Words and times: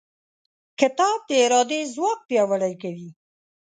کتاب 0.79 1.19
د 1.29 1.31
ارادې 1.45 1.79
ځواک 1.93 2.19
پیاوړی 2.29 2.73
کوي. 2.81 3.09